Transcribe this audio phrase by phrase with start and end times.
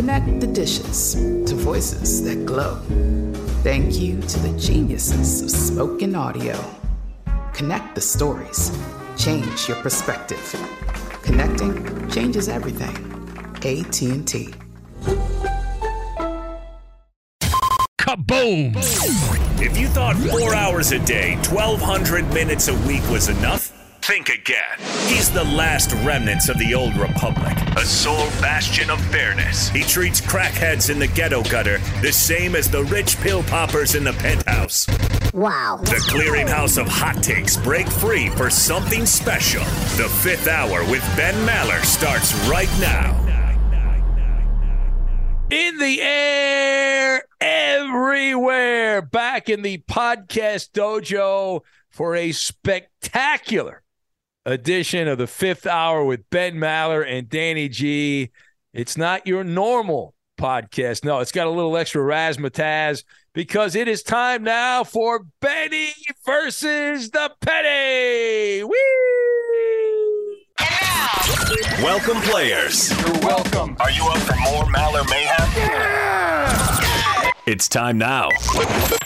[0.00, 1.12] Connect the dishes
[1.44, 2.76] to voices that glow.
[3.62, 6.58] Thank you to the geniuses of spoken audio.
[7.52, 8.72] Connect the stories.
[9.18, 10.40] Change your perspective.
[11.22, 12.96] Connecting changes everything.
[13.56, 14.54] AT&T.
[18.00, 18.76] Kaboom!
[19.60, 23.70] If you thought four hours a day, 1,200 minutes a week was enough,
[24.02, 24.78] think again.
[25.06, 29.68] He's the last remnants of the old republic, a sole bastion of fairness.
[29.70, 34.04] He treats crackheads in the ghetto gutter the same as the rich pill poppers in
[34.04, 34.86] the penthouse.
[35.32, 35.78] Wow.
[35.82, 39.62] The clearinghouse of hot takes break free for something special.
[39.96, 43.16] The fifth hour with Ben Maller starts right now.
[45.50, 53.82] in the air everywhere back in the podcast dojo for a spectacular
[54.46, 58.30] edition of the fifth hour with ben maller and danny g
[58.72, 64.02] it's not your normal podcast no it's got a little extra razzmatazz because it is
[64.02, 65.92] time now for benny
[66.24, 68.76] versus the penny Whee!
[71.82, 72.90] Welcome, players.
[73.00, 73.76] You're welcome.
[73.80, 75.50] Are you up for more Maller mayhem?
[77.46, 78.28] It's time now.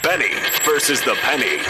[0.03, 0.35] Benny
[0.65, 1.63] versus the Penny.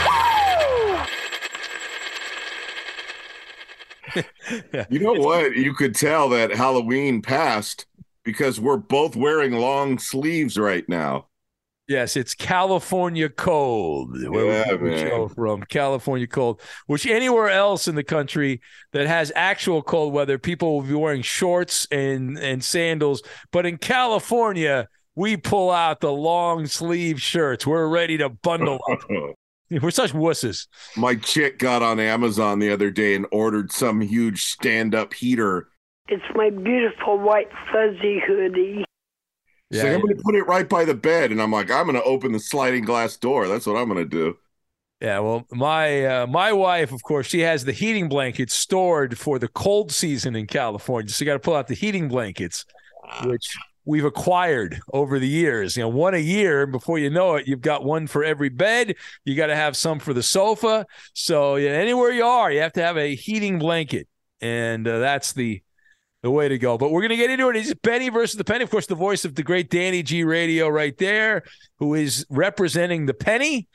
[4.90, 5.56] You know what?
[5.56, 7.86] You could tell that Halloween passed
[8.24, 11.28] because we're both wearing long sleeves right now.
[11.86, 14.12] Yes, it's California cold.
[14.28, 18.62] Where Yeah, we from California cold, which anywhere else in the country
[18.92, 23.22] that has actual cold weather, people will be wearing shorts and and sandals.
[23.52, 27.66] But in California, we pull out the long sleeve shirts.
[27.66, 29.00] We're ready to bundle up.
[29.82, 30.66] We're such wusses.
[30.96, 35.68] My chick got on Amazon the other day and ordered some huge stand up heater.
[36.08, 38.84] It's my beautiful white fuzzy hoodie.
[39.72, 41.32] She's like, I'm going to put it right by the bed.
[41.32, 43.48] And I'm like, I'm going to open the sliding glass door.
[43.48, 44.36] That's what I'm going to do.
[45.00, 49.38] Yeah, well, my uh, my wife, of course, she has the heating blankets stored for
[49.38, 51.10] the cold season in California.
[51.10, 52.64] So you got to pull out the heating blankets,
[53.24, 53.54] which
[53.84, 55.76] we've acquired over the years.
[55.76, 56.66] You know, one a year.
[56.66, 58.94] Before you know it, you've got one for every bed.
[59.24, 60.86] You got to have some for the sofa.
[61.12, 64.08] So yeah, anywhere you are, you have to have a heating blanket,
[64.40, 65.62] and uh, that's the
[66.22, 66.78] the way to go.
[66.78, 67.56] But we're gonna get into it.
[67.56, 68.64] It's Benny versus the Penny.
[68.64, 71.42] Of course, the voice of the great Danny G Radio right there,
[71.78, 73.68] who is representing the Penny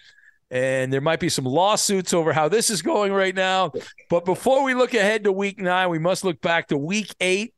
[0.52, 3.72] and there might be some lawsuits over how this is going right now.
[4.10, 7.54] But before we look ahead to week nine, we must look back to week eight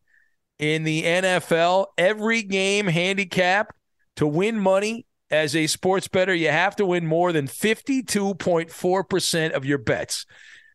[0.61, 1.87] in the NFL.
[1.97, 3.75] Every game handicap
[4.15, 9.65] to win money as a sports bettor, you have to win more than 52.4% of
[9.65, 10.25] your bets.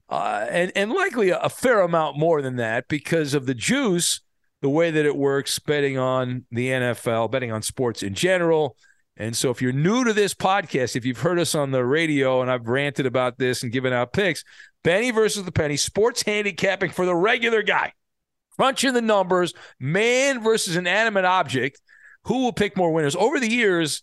[0.08, 4.20] Uh, and, and likely a, a fair amount more than that because of the juice,
[4.62, 8.76] the way that it works, betting on the NFL, betting on sports in general.
[9.18, 12.42] And so, if you're new to this podcast, if you've heard us on the radio
[12.42, 14.44] and I've ranted about this and given out picks,
[14.84, 17.92] Benny versus the Penny, sports handicapping for the regular guy,
[18.56, 21.80] crunching the numbers, man versus an animate object.
[22.24, 23.14] who will pick more winners.
[23.14, 24.02] Over the years,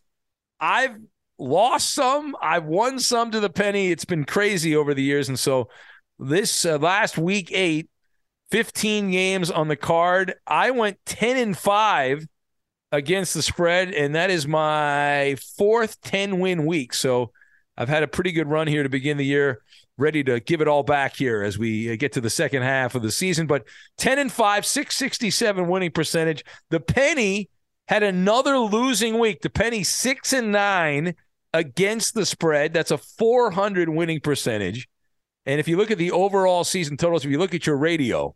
[0.58, 0.96] I've
[1.38, 3.92] lost some, I've won some to the penny.
[3.92, 5.28] It's been crazy over the years.
[5.28, 5.68] And so
[6.20, 7.90] this uh, last week eight,
[8.52, 12.26] 15 games on the card, I went 10 and 5
[12.94, 16.94] against the spread, and that is my fourth 10 win week.
[16.94, 17.32] So
[17.76, 19.64] I've had a pretty good run here to begin the year
[19.98, 22.96] ready to give it all back here as we uh, get to the second half
[22.96, 23.48] of the season.
[23.48, 23.66] But
[23.98, 26.44] 10 and 5, 667 winning percentage.
[26.70, 27.50] The penny
[27.88, 29.42] had another losing week.
[29.42, 31.14] The penny 6 and 9
[31.54, 32.74] against the spread.
[32.74, 34.88] That's a 400 winning percentage.
[35.46, 38.36] And if you look at the overall season totals, if you look at your radio,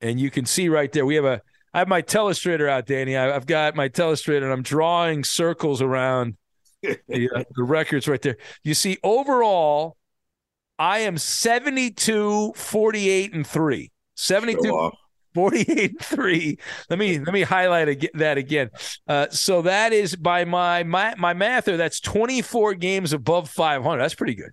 [0.00, 1.42] and you can see right there, we have a
[1.74, 3.18] I have my telestrator out, Danny.
[3.18, 6.36] I, have got my telestrator and I'm drawing circles around
[6.82, 8.38] the, uh, the records right there.
[8.64, 9.98] You see, overall,
[10.78, 13.90] I am 72, 48, and 3.
[14.14, 14.90] 72,
[15.34, 16.58] 48 and 3.
[16.88, 18.70] Let me let me highlight that again.
[19.06, 24.00] Uh, so that is by my my my math there, that's 24 games above 500.
[24.00, 24.52] That's pretty good.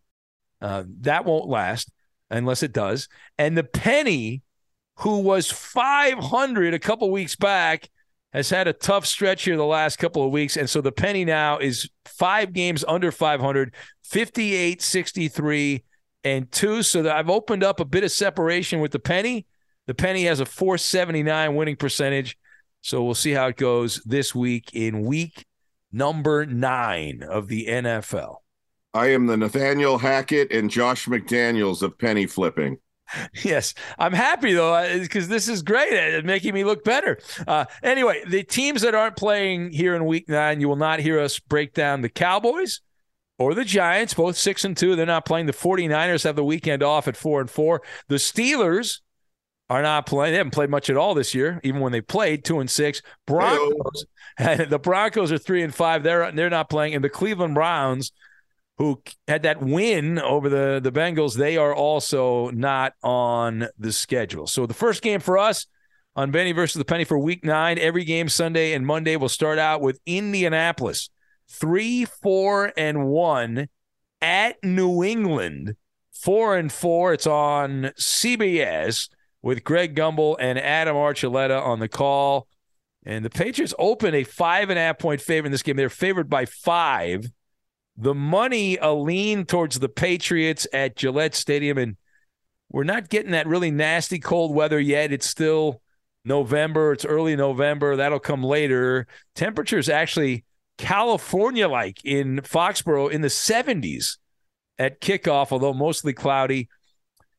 [0.62, 1.90] Uh, that won't last
[2.30, 3.08] unless it does.
[3.38, 4.42] And the penny,
[4.98, 7.90] who was 500 a couple weeks back,
[8.34, 10.58] has had a tough stretch here the last couple of weeks.
[10.58, 13.74] And so the penny now is five games under 500,
[14.04, 15.84] 58, 63,
[16.24, 16.84] and two.
[16.84, 19.46] So that I've opened up a bit of separation with the penny.
[19.88, 22.38] The penny has a 479 winning percentage.
[22.82, 25.46] So we'll see how it goes this week in week
[25.92, 28.38] number nine of the NFL.
[28.94, 32.78] I am the Nathaniel Hackett and Josh McDaniels of penny flipping.
[33.44, 37.20] Yes, I'm happy though because this is great at making me look better.
[37.46, 41.20] Uh, anyway, the teams that aren't playing here in Week Nine, you will not hear
[41.20, 42.82] us break down the Cowboys,
[43.38, 44.96] or the Giants, both six and two.
[44.96, 45.48] They're not playing.
[45.48, 47.82] The 49ers have the weekend off at four and four.
[48.08, 49.00] The Steelers
[49.70, 50.34] are not playing.
[50.34, 53.02] They haven't played much at all this year, even when they played two and six.
[53.26, 54.06] Broncos,
[54.38, 56.04] the Broncos are three and five.
[56.04, 58.12] They're they're not playing, and the Cleveland Browns,
[58.78, 64.48] who had that win over the the Bengals, they are also not on the schedule.
[64.48, 65.66] So the first game for us
[66.16, 67.80] on Benny versus the Penny for Week Nine.
[67.80, 71.10] Every game Sunday and Monday will start out with Indianapolis
[71.50, 73.70] three, four, and one
[74.22, 75.76] at New England.
[76.12, 77.14] Four and four.
[77.14, 79.10] It's on CBS
[79.42, 82.48] with Greg Gumbel and Adam Archuleta on the call.
[83.06, 85.76] And the Patriots open a five and a half point favor in this game.
[85.76, 87.30] They're favored by five.
[87.98, 91.78] The money a lean towards the Patriots at Gillette Stadium.
[91.78, 91.98] And
[92.70, 95.12] we're not getting that really nasty cold weather yet.
[95.12, 95.82] It's still
[96.24, 96.94] November.
[96.94, 97.98] It's early November.
[97.98, 99.08] That'll come later.
[99.36, 100.46] Temperatures actually
[100.78, 104.18] California like in Foxborough in the 70s
[104.78, 106.70] at kickoff, although mostly cloudy.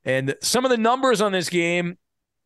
[0.05, 1.99] And some of the numbers on this game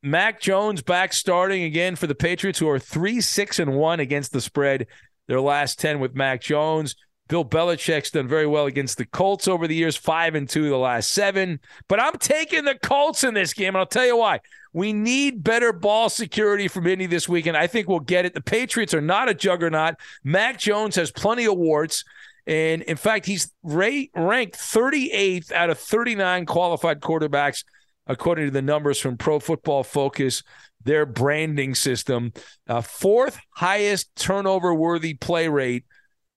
[0.02, 4.32] Mac Jones back starting again for the Patriots, who are 3 6 and 1 against
[4.32, 4.86] the spread,
[5.26, 6.94] their last 10 with Mac Jones.
[7.28, 10.76] Bill Belichick's done very well against the Colts over the years, 5 and 2 the
[10.76, 11.60] last seven.
[11.86, 14.40] But I'm taking the Colts in this game, and I'll tell you why.
[14.72, 17.56] We need better ball security from Indy this weekend.
[17.56, 18.34] I think we'll get it.
[18.34, 19.96] The Patriots are not a juggernaut.
[20.24, 22.04] Mac Jones has plenty of warts.
[22.46, 27.64] And in fact, he's ranked 38th out of 39 qualified quarterbacks,
[28.06, 30.42] according to the numbers from Pro Football Focus,
[30.82, 32.32] their branding system.
[32.66, 35.84] Uh, fourth highest turnover worthy play rate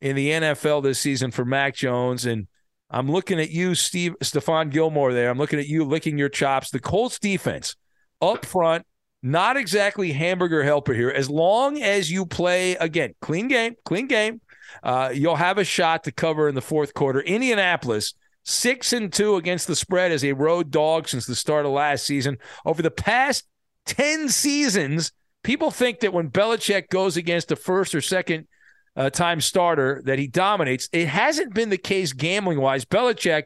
[0.02, 2.26] in the NFL this season for Mac Jones.
[2.26, 2.48] And
[2.90, 5.30] I'm looking at you, Steve Stephon Gilmore, there.
[5.30, 6.72] I'm looking at you licking your chops.
[6.72, 7.76] The Colts defense
[8.22, 8.86] up front,
[9.24, 11.10] not exactly hamburger helper here.
[11.10, 14.42] As long as you play again, clean game, clean game,
[14.84, 17.22] uh, you'll have a shot to cover in the fourth quarter.
[17.22, 21.72] Indianapolis six and two against the spread as a road dog since the start of
[21.72, 22.38] last season.
[22.66, 23.46] Over the past
[23.86, 25.12] ten seasons,
[25.44, 28.48] people think that when Belichick goes against a first or second
[28.96, 30.90] uh, time starter that he dominates.
[30.92, 32.86] It hasn't been the case gambling wise.
[32.86, 33.44] Belichick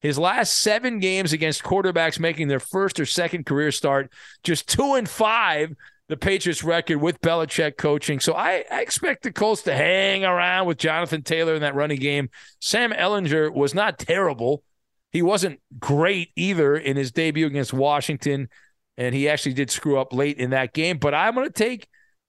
[0.00, 4.12] his last seven games against quarterbacks making their first or second career start,
[4.44, 5.74] just two and five,
[6.08, 8.20] the Patriots record with Belichick coaching.
[8.20, 11.98] So I, I, expect the Colts to hang around with Jonathan Taylor in that running
[11.98, 12.30] game.
[12.60, 14.62] Sam Ehlinger was not terrible.
[15.10, 18.48] He wasn't great either in his debut against Washington,
[18.96, 20.98] and he actually did screw up late in that game.
[20.98, 21.88] But I'm going to take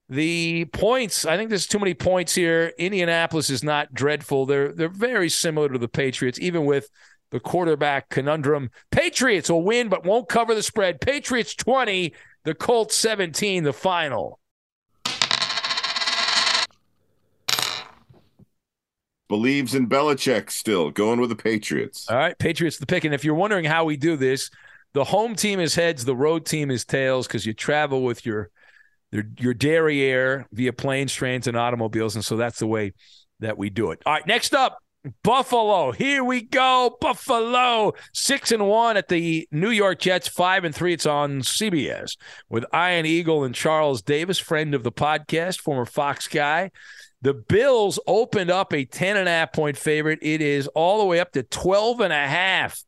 [0.09, 1.25] the points.
[1.25, 2.73] I think there's too many points here.
[2.77, 4.45] Indianapolis is not dreadful.
[4.45, 6.89] They're they're very similar to the Patriots, even with
[7.31, 8.71] the quarterback conundrum.
[8.91, 10.99] Patriots will win, but won't cover the spread.
[10.99, 12.13] Patriots 20,
[12.43, 14.39] the Colts 17, the final.
[19.27, 22.09] Believes in Belichick still, going with the Patriots.
[22.09, 23.03] All right, Patriots the pick.
[23.03, 24.49] And if you're wondering how we do this,
[24.93, 28.49] the home team is heads, the road team is tails because you travel with your
[29.11, 32.93] your derriere via planes, trains, and automobiles, and so that's the way
[33.39, 34.01] that we do it.
[34.05, 34.79] All right, next up,
[35.23, 35.91] Buffalo.
[35.91, 36.97] Here we go.
[36.99, 40.93] Buffalo six and one at the New York Jets, five and three.
[40.93, 42.17] It's on CBS
[42.49, 46.71] with Ian Eagle and Charles Davis, friend of the podcast, former Fox guy.
[47.21, 50.19] The Bills opened up a 10 and a half point favorite.
[50.21, 52.81] It is all the way up to 12 and a half.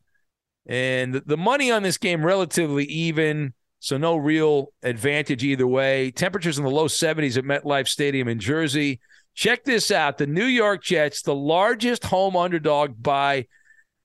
[0.65, 6.11] And the money on this game relatively even, so no real advantage either way.
[6.11, 8.99] Temperatures in the low 70s at MetLife Stadium in Jersey.
[9.33, 10.19] Check this out.
[10.19, 13.47] The New York Jets, the largest home underdog by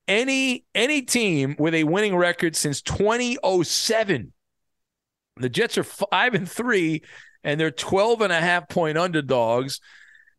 [0.07, 4.33] any any team with a winning record since 2007.
[5.35, 7.03] The Jets are 5 and 3
[7.43, 9.79] and they're 12 and a half point underdogs.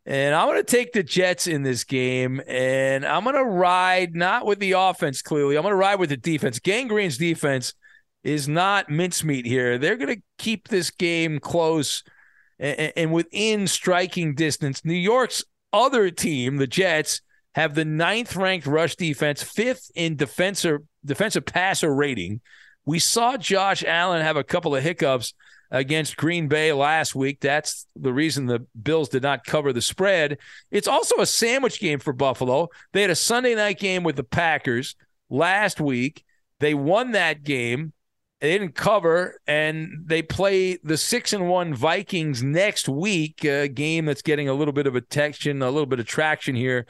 [0.05, 4.17] And I'm going to take the Jets in this game, and I'm going to ride
[4.17, 5.57] not with the offense, clearly.
[5.57, 6.59] I'm going to ride with the defense.
[6.59, 7.75] Gang Green's defense
[8.29, 9.79] is not mincemeat here.
[9.79, 12.05] They're going to keep this game close
[12.59, 14.85] and, and within striking distance.
[14.85, 17.23] New York's other team, the Jets,
[17.55, 22.41] have the ninth ranked rush defense, fifth in defensive defensive passer rating.
[22.85, 25.35] We saw Josh Allen have a couple of hiccups
[25.71, 27.41] against Green Bay last week.
[27.41, 30.39] That's the reason the Bills did not cover the spread.
[30.71, 32.69] It's also a sandwich game for Buffalo.
[32.93, 34.97] They had a Sunday night game with the Packers
[35.29, 36.25] last week.
[36.61, 37.93] They won that game.
[38.41, 43.45] They didn't cover, and they play the six and one Vikings next week.
[43.45, 46.87] A game that's getting a little bit of attention, a little bit of traction here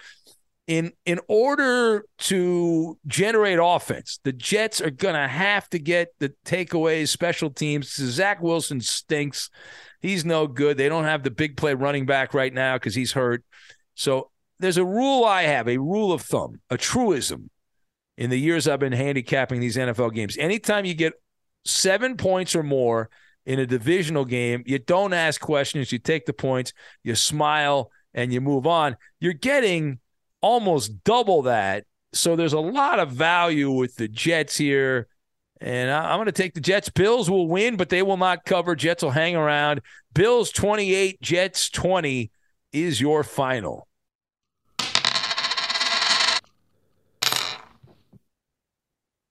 [0.69, 7.09] in in order to generate offense, the Jets are to have to get the takeaways,
[7.09, 7.90] special teams.
[7.97, 9.49] Zach Wilson stinks.
[10.00, 10.76] He's no good.
[10.76, 13.43] They don't have the big play running back right now because he's hurt.
[13.95, 17.49] So there's a rule I have, a rule of thumb, a truism
[18.19, 20.37] in the years I've been handicapping these NFL games.
[20.37, 21.14] Anytime you get
[21.64, 23.10] seven points or more
[23.46, 25.90] in a divisional game, you don't ask questions.
[25.90, 26.72] You take the points,
[27.02, 28.96] you smile, and you move on.
[29.20, 29.98] You're getting
[30.40, 31.84] almost double that.
[32.12, 35.08] So there's a lot of value with the Jets here.
[35.60, 36.88] And I'm going to take the Jets.
[36.88, 38.76] Bills will win, but they will not cover.
[38.76, 39.80] Jets will hang around.
[40.14, 42.30] Bills 28, Jets 20
[42.72, 43.88] is your final.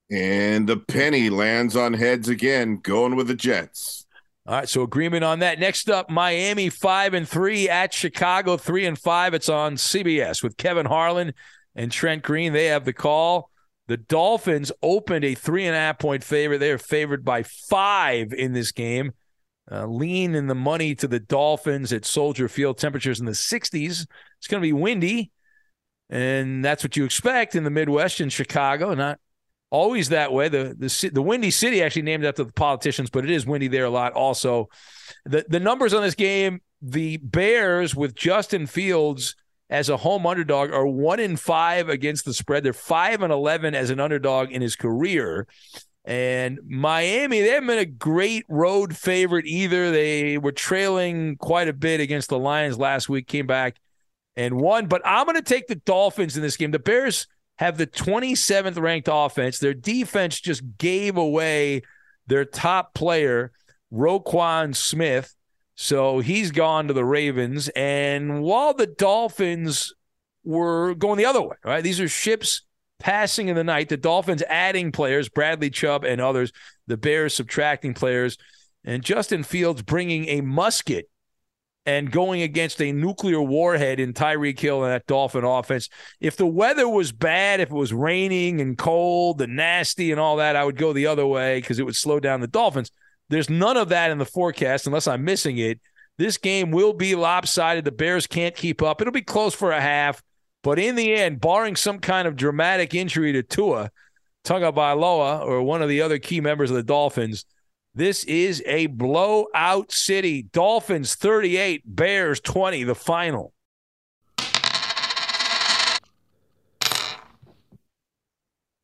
[0.10, 4.06] And the penny lands on heads again, going with the Jets.
[4.46, 5.60] All right, so agreement on that.
[5.60, 9.34] Next up, Miami five and three at Chicago three and five.
[9.34, 11.34] It's on CBS with Kevin Harlan
[11.76, 12.54] and Trent Green.
[12.54, 13.50] They have the call.
[13.88, 16.60] The Dolphins opened a three and a half point favorite.
[16.60, 19.12] They are favored by five in this game.
[19.70, 22.78] Uh, lean in the money to the Dolphins at Soldier Field.
[22.78, 24.06] Temperatures in the 60s.
[24.38, 25.32] It's going to be windy,
[26.10, 28.94] and that's what you expect in the Midwest in Chicago.
[28.94, 29.20] Not
[29.70, 30.50] always that way.
[30.50, 33.86] The the the Windy City actually named after the politicians, but it is windy there
[33.86, 34.14] a lot.
[34.14, 34.70] Also,
[35.26, 39.36] the the numbers on this game: the Bears with Justin Fields
[39.70, 42.64] as a home underdog are one in five against the spread.
[42.64, 45.48] They're five and eleven as an underdog in his career.
[46.06, 49.92] And Miami, they haven't been a great road favorite either.
[49.92, 53.76] They were trailing quite a bit against the Lions last week, came back
[54.38, 54.86] and won.
[54.86, 56.72] But I'm going to take the Dolphins in this game.
[56.72, 59.60] The Bears have the 27th ranked offense.
[59.60, 61.82] Their defense just gave away
[62.28, 63.52] their top player,
[63.92, 65.34] Roquan Smith.
[65.76, 67.70] So he's gone to the Ravens.
[67.70, 69.94] And while the Dolphins
[70.44, 71.84] were going the other way, right?
[71.84, 72.64] These are ships
[73.00, 73.90] passing in the night.
[73.90, 76.52] The Dolphins adding players, Bradley Chubb and others.
[76.88, 78.38] The Bears subtracting players.
[78.84, 81.10] And Justin Fields bringing a musket
[81.88, 85.88] and going against a nuclear warhead in Tyreek Hill and that Dolphin offense.
[86.20, 90.36] If the weather was bad, if it was raining and cold and nasty and all
[90.36, 92.92] that, I would go the other way because it would slow down the Dolphins.
[93.30, 95.80] There's none of that in the forecast unless I'm missing it.
[96.18, 97.86] This game will be lopsided.
[97.86, 99.00] The Bears can't keep up.
[99.00, 100.22] It'll be close for a half,
[100.64, 103.92] but in the end, barring some kind of dramatic injury to Tua,
[104.44, 107.46] Tagovailoa, or one of the other key members of the Dolphins–
[107.98, 110.44] this is a blowout city.
[110.44, 113.54] Dolphins 38, Bears 20, the final.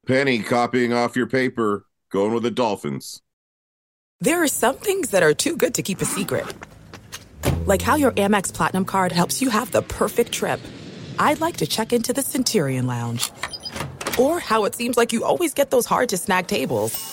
[0.07, 3.21] Penny copying off your paper, going with the Dolphins.
[4.19, 6.45] There are some things that are too good to keep a secret.
[7.67, 10.59] Like how your Amex Platinum card helps you have the perfect trip.
[11.19, 13.31] I'd like to check into the Centurion Lounge.
[14.17, 17.12] Or how it seems like you always get those hard to snag tables.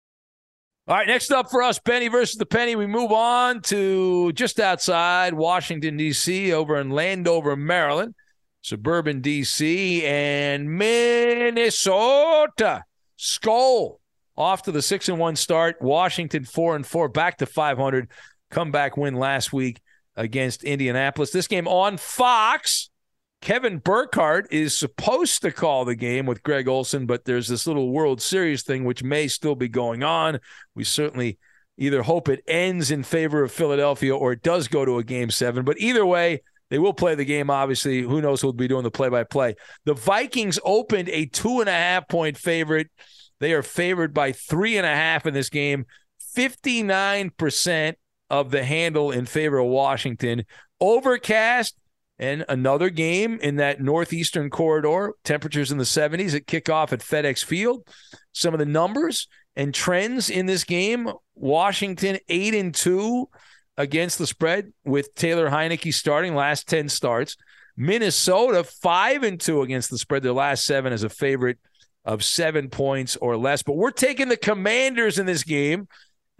[0.87, 2.75] All right, next up for us, Benny versus the Penny.
[2.75, 8.15] We move on to just outside Washington, D.C., over in Landover, Maryland,
[8.63, 12.03] suburban D.C., and Minnesota.
[13.15, 13.99] Skull
[14.35, 15.81] off to the six and one start.
[15.81, 18.09] Washington four and four, back to 500.
[18.49, 19.79] Comeback win last week
[20.15, 21.31] against Indianapolis.
[21.31, 22.90] This game on Fox.
[23.41, 27.89] Kevin Burkhardt is supposed to call the game with Greg Olsen, but there's this little
[27.91, 30.39] World Series thing which may still be going on.
[30.75, 31.39] We certainly
[31.75, 35.31] either hope it ends in favor of Philadelphia or it does go to a game
[35.31, 35.65] seven.
[35.65, 38.01] But either way, they will play the game, obviously.
[38.01, 39.55] Who knows who'll be doing the play by play?
[39.85, 42.91] The Vikings opened a two and a half point favorite.
[43.39, 45.87] They are favored by three and a half in this game.
[46.37, 47.95] 59%
[48.29, 50.45] of the handle in favor of Washington.
[50.79, 51.75] Overcast
[52.21, 55.13] and another game in that northeastern corridor.
[55.23, 57.85] Temperatures in the 70s at kickoff at FedEx Field.
[58.31, 63.27] Some of the numbers and trends in this game: Washington eight and two
[63.75, 67.35] against the spread with Taylor Heinicke starting last 10 starts.
[67.75, 70.21] Minnesota five and two against the spread.
[70.21, 71.57] Their last seven as a favorite
[72.05, 73.63] of seven points or less.
[73.63, 75.87] But we're taking the Commanders in this game.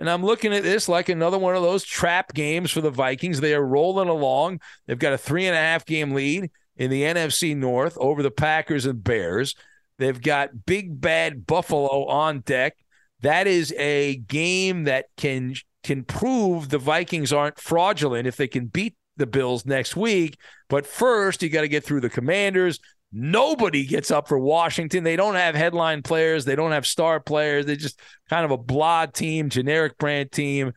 [0.01, 3.39] And I'm looking at this like another one of those trap games for the Vikings.
[3.39, 4.59] They are rolling along.
[4.87, 8.31] They've got a three and a half game lead in the NFC North over the
[8.31, 9.53] Packers and Bears.
[9.99, 12.77] They've got big bad Buffalo on deck.
[13.19, 18.65] That is a game that can can prove the Vikings aren't fraudulent if they can
[18.65, 20.35] beat the Bills next week.
[20.67, 22.79] But first, you got to get through the Commanders.
[23.11, 25.03] Nobody gets up for Washington.
[25.03, 26.45] They don't have headline players.
[26.45, 27.65] They don't have star players.
[27.65, 30.73] They're just kind of a blah team, generic brand team.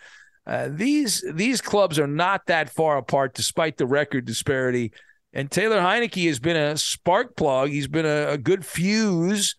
[0.46, 4.92] Uh, these these clubs are not that far apart, despite the record disparity.
[5.32, 7.70] And Taylor Heinicke has been a spark plug.
[7.70, 9.56] He's been a, a good fuse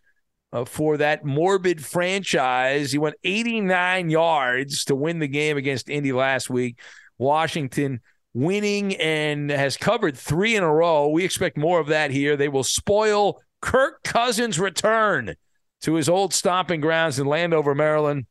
[0.54, 2.92] uh, for that morbid franchise.
[2.92, 6.80] He went 89 yards to win the game against Indy last week.
[7.18, 8.02] Washington
[8.36, 11.08] winning and has covered three in a row.
[11.08, 12.36] We expect more of that here.
[12.36, 15.36] They will spoil Kirk Cousins' return
[15.82, 18.26] to his old stomping grounds in Landover, Maryland.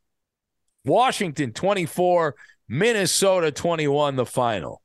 [0.85, 2.35] Washington 24,
[2.69, 4.83] Minnesota 21, the final.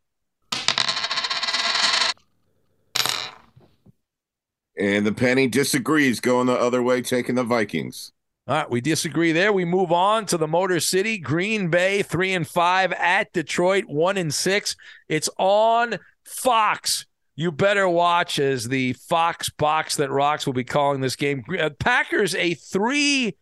[4.78, 8.12] And the penny disagrees, going the other way, taking the Vikings.
[8.50, 9.52] All right, we disagree there.
[9.52, 14.16] We move on to the Motor City, Green Bay, three and five at Detroit, one
[14.16, 14.74] and six.
[15.08, 17.06] It's on Fox.
[17.36, 21.44] You better watch as the Fox box that rocks will be calling this game.
[21.60, 23.36] Uh, Packers a three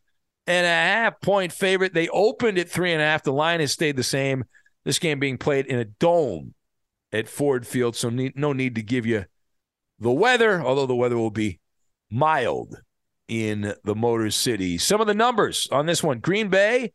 [0.46, 1.94] and a half point favorite.
[1.94, 3.22] They opened at three and a half.
[3.22, 4.44] The line has stayed the same.
[4.84, 6.52] This game being played in a dome
[7.12, 9.24] at Ford Field, so no need to give you
[9.98, 11.60] the weather, although the weather will be
[12.10, 12.82] mild
[13.28, 14.78] in the Motor City.
[14.78, 16.92] Some of the numbers on this one Green Bay,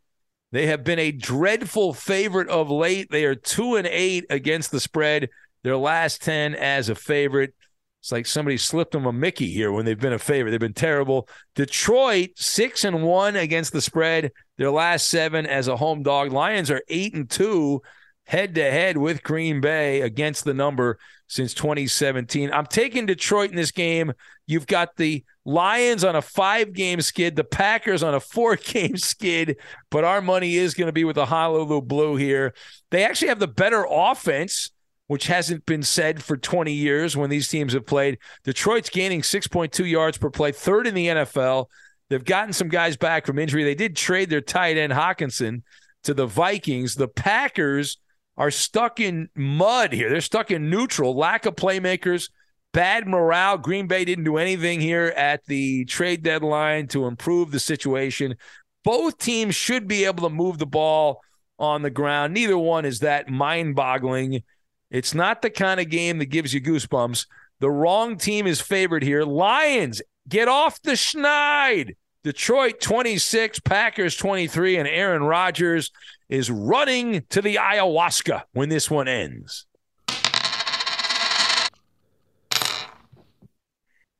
[0.52, 3.10] they have been a dreadful favorite of late.
[3.10, 5.30] They are two and eight against the spread,
[5.62, 7.54] their last 10 as a favorite.
[8.00, 10.50] It's like somebody slipped them a Mickey here when they've been a favorite.
[10.50, 11.26] They've been terrible.
[11.54, 16.30] Detroit, six and one against the spread, their last seven as a home dog.
[16.30, 17.80] Lions are eight and two
[18.26, 22.52] head to head with Green Bay against the number since 2017.
[22.52, 24.12] I'm taking Detroit in this game.
[24.46, 28.96] You've got the Lions on a five game skid, the Packers on a four game
[28.96, 29.56] skid,
[29.90, 32.54] but our money is going to be with the Honolulu Blue here.
[32.90, 34.70] They actually have the better offense,
[35.06, 38.18] which hasn't been said for 20 years when these teams have played.
[38.44, 41.66] Detroit's gaining 6.2 yards per play, third in the NFL.
[42.08, 43.64] They've gotten some guys back from injury.
[43.64, 45.62] They did trade their tight end Hockenson
[46.04, 46.94] to the Vikings.
[46.94, 47.98] The Packers
[48.36, 50.10] are stuck in mud here.
[50.10, 52.30] They're stuck in neutral, lack of playmakers,
[52.74, 53.56] bad morale.
[53.56, 58.36] Green Bay didn't do anything here at the trade deadline to improve the situation.
[58.82, 61.22] Both teams should be able to move the ball
[61.58, 62.34] on the ground.
[62.34, 64.42] Neither one is that mind boggling.
[64.90, 67.26] It's not the kind of game that gives you goosebumps.
[67.60, 69.22] The wrong team is favored here.
[69.22, 71.94] Lions, get off the schneid.
[72.24, 75.90] Detroit 26, Packers 23, and Aaron Rodgers
[76.28, 79.66] is running to the ayahuasca when this one ends.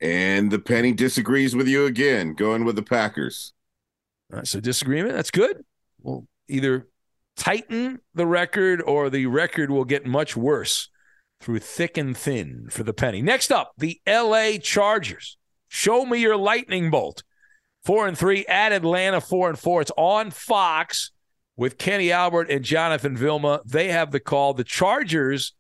[0.05, 3.55] And the penny disagrees with you again, going with the Packers.
[4.43, 5.14] so disagreement.
[5.14, 5.64] That's good.
[6.03, 6.88] We'll either
[7.37, 10.90] tighten the record or the record will get much worse
[11.40, 13.23] through thick and thin for the penny.
[13.23, 15.38] Next up, the LA Chargers.
[15.69, 17.23] Show me your lightning bolt.
[17.83, 19.81] Four and three at Atlanta, four and four.
[19.81, 21.12] It's on Fox
[21.57, 23.62] with Kenny Albert and Jonathan Vilma.
[23.64, 24.53] They have the call.
[24.53, 25.55] The Chargers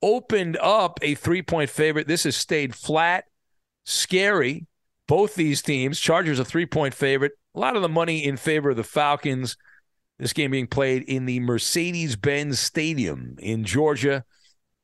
[0.00, 2.06] opened up a three point favorite.
[2.06, 3.24] This has stayed flat,
[3.84, 4.66] scary.
[5.06, 7.32] Both these teams, Chargers a three point favorite.
[7.54, 9.56] A lot of the money in favor of the Falcons.
[10.18, 14.24] This game being played in the Mercedes Benz Stadium in Georgia.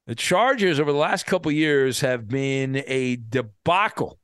[0.06, 4.18] The Chargers over the last couple years have been a debacle.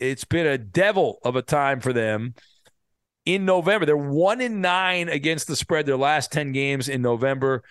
[0.00, 2.34] It's been a devil of a time for them
[3.24, 3.86] in November.
[3.86, 7.62] They're one in nine against the spread their last 10 games in November.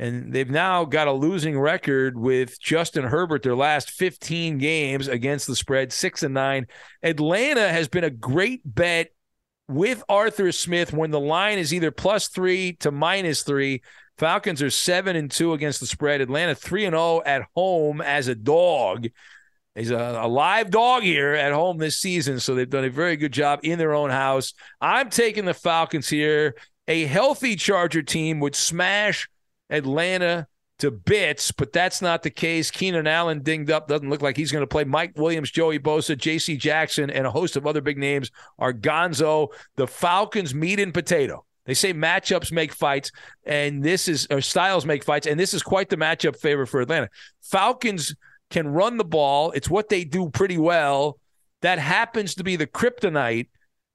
[0.00, 5.46] And they've now got a losing record with Justin Herbert their last 15 games against
[5.46, 6.68] the spread, six and nine.
[7.02, 9.10] Atlanta has been a great bet
[9.68, 13.82] with Arthur Smith when the line is either plus three to minus three.
[14.16, 16.22] Falcons are seven and two against the spread.
[16.22, 19.06] Atlanta three and zero at home as a dog.
[19.74, 23.18] He's a, a, live dog here at home this season, so they've done a very
[23.18, 24.54] good job in their own house.
[24.80, 26.54] I'm taking the Falcons here.
[26.88, 29.28] A healthy Charger team would smash
[29.70, 30.46] Atlanta
[30.80, 32.70] to bits, but that's not the case.
[32.70, 34.84] Keenan Allen dinged up, doesn't look like he's going to play.
[34.84, 36.56] Mike Williams, Joey Bosa, J.C.
[36.56, 39.48] Jackson, and a host of other big names are Gonzo.
[39.76, 41.44] The Falcons meat and potato.
[41.66, 43.12] They say matchups make fights,
[43.44, 46.80] and this is or styles make fights, and this is quite the matchup favor for
[46.80, 47.08] Atlanta.
[47.42, 48.14] Falcons
[48.50, 49.52] can run the ball.
[49.52, 51.18] It's what they do pretty well.
[51.60, 53.48] That happens to be the kryptonite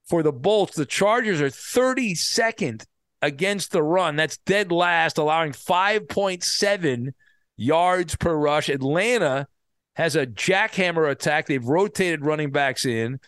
[0.06, 0.76] for the Bolts.
[0.76, 2.86] The Chargers are 32nd
[3.26, 4.16] against the run.
[4.16, 7.12] That's dead last, allowing 5.7
[7.56, 8.68] yards per rush.
[8.68, 9.48] Atlanta
[9.94, 11.46] has a jackhammer attack.
[11.46, 13.18] They've rotated running backs in.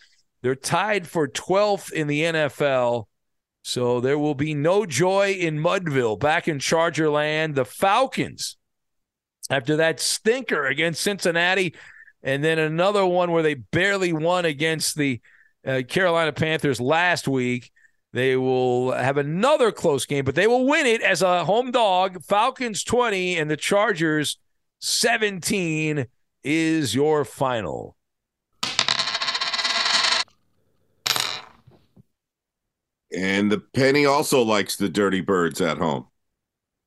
[0.42, 3.06] They're tied for 12th in the NFL.
[3.62, 7.56] So there will be no joy in Mudville back in Charger land.
[7.56, 8.56] The Falcons
[9.50, 11.74] after that stinker against Cincinnati,
[12.22, 15.20] and then another one where they barely won against the
[15.66, 17.70] uh, Carolina Panthers last week.
[18.12, 22.22] They will have another close game, but they will win it as a home dog.
[22.24, 24.38] Falcons 20 and the Chargers
[24.80, 26.06] 17
[26.42, 27.96] is your final.
[33.14, 36.06] And the penny also likes the dirty birds at home.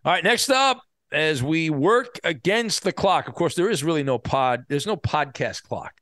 [0.03, 0.81] All right, next up,
[1.11, 3.27] as we work against the clock.
[3.27, 4.65] Of course, there is really no pod.
[4.69, 6.00] There's no podcast clock.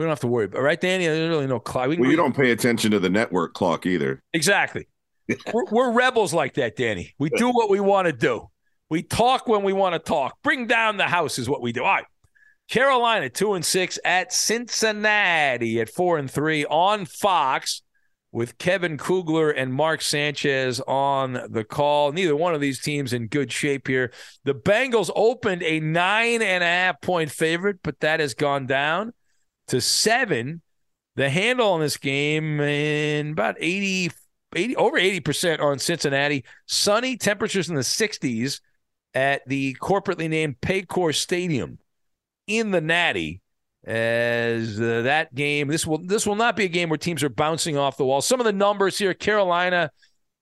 [0.00, 1.04] We don't have to worry about right, Danny.
[1.06, 1.90] There's really no clock.
[1.90, 4.22] We, well, you don't pay attention to the network clock either.
[4.32, 4.88] Exactly.
[5.52, 7.14] we're, we're rebels like that, Danny.
[7.18, 8.48] We do what we want to do.
[8.88, 10.38] We talk when we want to talk.
[10.42, 11.84] Bring down the house is what we do.
[11.84, 12.06] All right.
[12.70, 17.82] Carolina two and six at Cincinnati at four and three on Fox
[18.32, 22.12] with Kevin Kugler and Mark Sanchez on the call.
[22.12, 24.12] Neither one of these teams in good shape here.
[24.44, 29.12] The Bengals opened a nine and a half point favorite, but that has gone down
[29.70, 30.62] to seven.
[31.16, 34.10] The handle on this game in about 80,
[34.54, 36.44] 80 over 80% on Cincinnati.
[36.66, 38.60] Sunny temperatures in the 60s
[39.14, 41.78] at the corporately named Paycor Stadium
[42.46, 43.40] in the Natty
[43.84, 47.30] as uh, that game this will this will not be a game where teams are
[47.30, 48.20] bouncing off the wall.
[48.20, 49.90] Some of the numbers here Carolina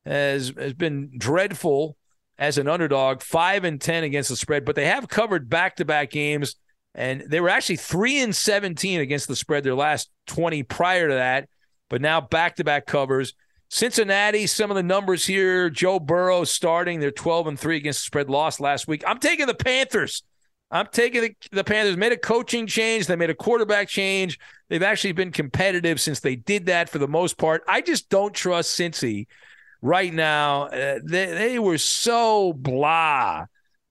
[0.05, 1.97] has has been dreadful
[2.39, 6.57] as an underdog, 5 and 10 against the spread, but they have covered back-to-back games
[6.99, 11.15] and they were actually 3 and 17 against the spread their last 20 prior to
[11.15, 11.49] that,
[11.89, 13.35] but now back-to-back covers.
[13.71, 15.71] Cincinnati, some of the numbers here.
[15.71, 16.99] Joe Burrow starting.
[16.99, 19.05] They're 12 and 3 against the spread, lost last week.
[19.07, 20.25] I'm taking the Panthers.
[20.73, 21.97] I'm taking the, the Panthers.
[21.97, 23.07] Made a coaching change.
[23.07, 24.41] They made a quarterback change.
[24.69, 27.63] They've actually been competitive since they did that for the most part.
[27.69, 29.29] I just don't trust Cincy
[29.83, 30.65] right now.
[30.65, 33.47] Uh, they, they were so blah.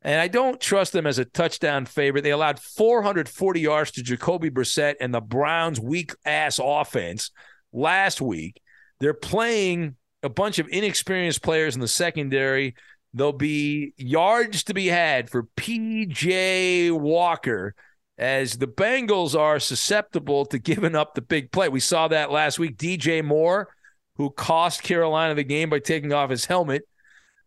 [0.08, 2.22] And I don't trust them as a touchdown favorite.
[2.22, 7.30] They allowed 440 yards to Jacoby Brissett and the Browns' weak ass offense
[7.74, 8.62] last week.
[9.02, 12.74] They're playing a bunch of inexperienced players in the secondary.
[13.14, 17.76] There'll be yards to be had for PJ Walker
[18.18, 21.68] as the Bengals are susceptible to giving up the big play.
[21.68, 22.78] We saw that last week.
[22.78, 23.68] DJ Moore,
[24.16, 26.84] who cost Carolina the game by taking off his helmet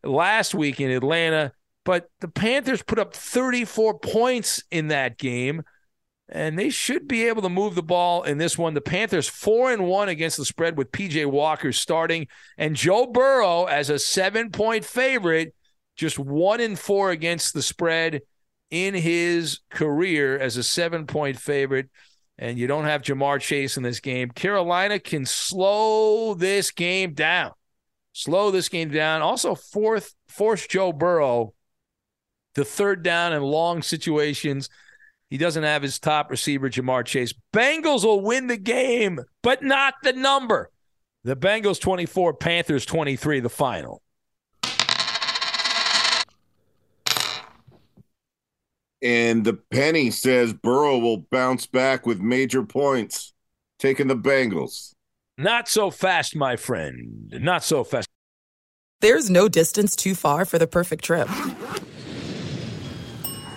[0.04, 1.54] last week in Atlanta.
[1.84, 5.62] But the Panthers put up 34 points in that game
[6.32, 8.74] and they should be able to move the ball in this one.
[8.74, 13.64] The Panthers four and one against the spread with PJ Walker starting, and Joe Burrow
[13.64, 15.54] as a seven point favorite,
[15.96, 18.20] just one and four against the spread
[18.70, 21.90] in his career as a seven point favorite.
[22.38, 24.30] And you don't have Ja'Marr Chase in this game.
[24.30, 27.52] Carolina can slow this game down,
[28.12, 29.20] slow this game down.
[29.20, 31.54] Also, fourth force Joe Burrow
[32.54, 34.68] to third down and long situations
[35.30, 37.32] he doesn't have his top receiver, Ja'Marr Chase.
[37.54, 40.70] Bengals will win the game, but not the number.
[41.22, 44.02] The Bengals 24, Panthers 23, the final.
[49.02, 53.32] And the penny says Burrow will bounce back with major points,
[53.78, 54.94] taking the Bengals.
[55.38, 57.32] Not so fast, my friend.
[57.40, 58.08] Not so fast.
[59.00, 61.28] There's no distance too far for the perfect trip.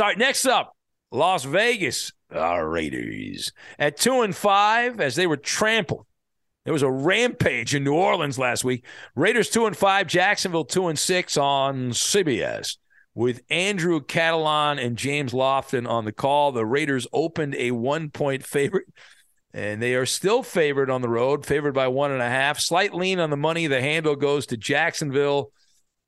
[0.00, 0.74] All right, next up,
[1.10, 6.06] Las Vegas our Raiders at two and five as they were trampled.
[6.64, 8.84] There was a rampage in New Orleans last week.
[9.14, 12.76] Raiders two and five, Jacksonville two and six on CBS
[13.14, 16.52] with Andrew Catalon and James Lofton on the call.
[16.52, 18.86] The Raiders opened a one point favorite,
[19.52, 22.60] and they are still favored on the road, favored by one and a half.
[22.60, 23.66] Slight lean on the money.
[23.66, 25.52] The handle goes to Jacksonville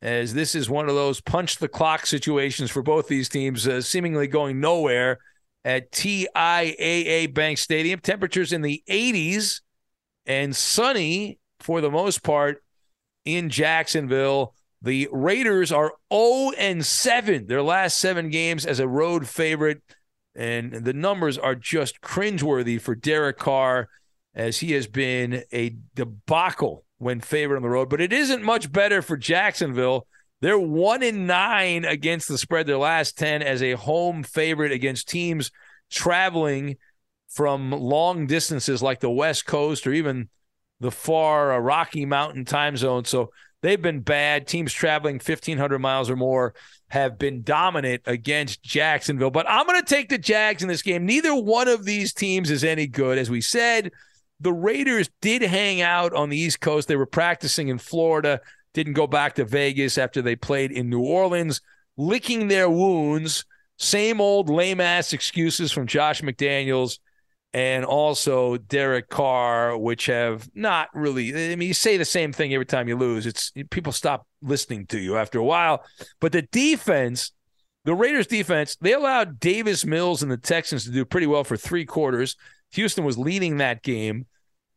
[0.02, 3.80] as this is one of those punch the clock situations for both these teams, uh,
[3.80, 5.18] seemingly going nowhere
[5.64, 8.00] at TIAA Bank Stadium.
[8.00, 9.60] Temperatures in the 80s
[10.26, 12.64] and sunny for the most part
[13.24, 14.54] in Jacksonville.
[14.82, 19.82] The Raiders are 0 and 7 their last seven games as a road favorite.
[20.34, 23.88] And the numbers are just cringeworthy for Derek Carr
[24.34, 28.70] as he has been a debacle when favored on the road, but it isn't much
[28.70, 30.06] better for Jacksonville.
[30.40, 35.08] They're one in nine against the spread, their last 10 as a home favorite against
[35.08, 35.50] teams
[35.90, 36.76] traveling
[37.28, 40.28] from long distances like the West Coast or even
[40.80, 43.04] the far uh, Rocky Mountain time zone.
[43.04, 43.30] So
[43.62, 44.48] They've been bad.
[44.48, 46.52] Teams traveling 1,500 miles or more
[46.88, 49.30] have been dominant against Jacksonville.
[49.30, 51.06] But I'm going to take the Jags in this game.
[51.06, 53.18] Neither one of these teams is any good.
[53.18, 53.92] As we said,
[54.42, 56.88] the Raiders did hang out on the East Coast.
[56.88, 58.40] They were practicing in Florida,
[58.74, 61.60] didn't go back to Vegas after they played in New Orleans,
[61.96, 63.44] licking their wounds.
[63.78, 66.98] Same old lame ass excuses from Josh McDaniels
[67.54, 71.52] and also Derek Carr, which have not really.
[71.52, 73.26] I mean, you say the same thing every time you lose.
[73.26, 75.84] It's people stop listening to you after a while.
[76.20, 77.32] But the defense,
[77.84, 81.56] the Raiders' defense, they allowed Davis Mills and the Texans to do pretty well for
[81.56, 82.36] three quarters.
[82.72, 84.26] Houston was leading that game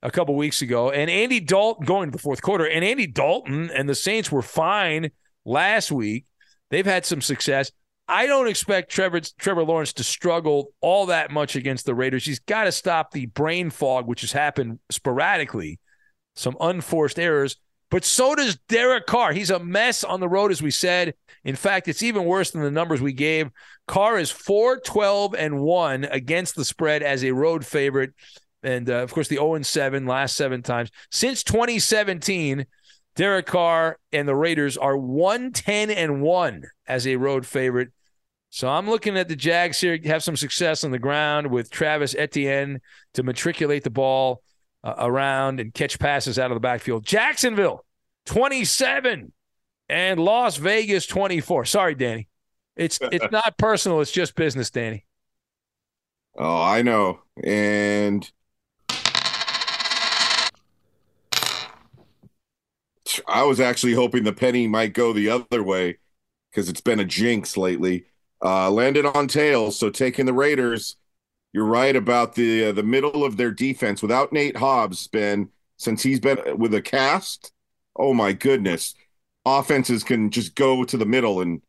[0.05, 3.71] a couple weeks ago, and Andy Dalton going to the fourth quarter, and Andy Dalton
[3.71, 5.09] and the Saints were fine
[5.45, 6.25] last week.
[6.69, 7.71] They've had some success.
[8.07, 12.23] I don't expect Trevor Trevor Lawrence to struggle all that much against the Raiders.
[12.23, 15.79] He's got to stop the brain fog, which has happened sporadically,
[16.35, 17.55] some unforced errors.
[17.89, 19.33] But so does Derek Carr.
[19.33, 21.15] He's a mess on the road, as we said.
[21.43, 23.49] In fact, it's even worse than the numbers we gave.
[23.87, 28.13] Carr is 4 12 and 1 against the spread as a road favorite.
[28.65, 30.89] And uh, of course, the 0 7 last seven times.
[31.11, 32.65] Since 2017,
[33.15, 37.89] Derek Carr and the Raiders are 110 and 1 as a road favorite.
[38.49, 42.15] So I'm looking at the Jags here have some success on the ground with Travis
[42.15, 42.81] Etienne
[43.13, 44.41] to matriculate the ball
[44.83, 47.05] uh, around and catch passes out of the backfield.
[47.05, 47.85] Jacksonville
[48.25, 49.31] 27
[49.89, 51.65] and Las Vegas 24.
[51.65, 52.29] Sorry, Danny.
[52.75, 55.05] It's it's not personal, it's just business, Danny.
[56.37, 57.19] Oh, I know.
[57.43, 58.29] And
[63.27, 65.97] I was actually hoping the penny might go the other way
[66.51, 68.05] because it's been a jinx lately.
[68.43, 70.97] Uh, landed on tails, so taking the Raiders.
[71.53, 75.07] You're right about the uh, the middle of their defense without Nate Hobbs.
[75.07, 77.53] Been since he's been with a cast.
[77.95, 78.93] Oh my goodness,
[79.45, 81.61] offenses can just go to the middle and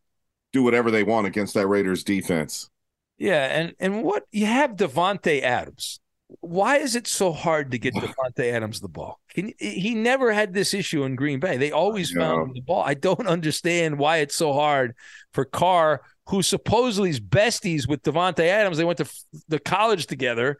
[0.53, 2.69] do whatever they want against that Raiders defense.
[3.17, 6.01] Yeah, and and what you have Davante Adams
[6.41, 9.21] why is it so hard to get Davante Adams the ball?
[9.33, 11.57] He, he never had this issue in Green Bay.
[11.57, 12.83] They always found the ball.
[12.83, 14.95] I don't understand why it's so hard
[15.33, 18.77] for Carr, who supposedly is besties with Davante Adams.
[18.77, 19.11] They went to
[19.49, 20.59] the college together,